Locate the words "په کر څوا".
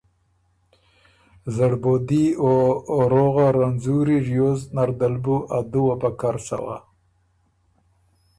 6.01-6.77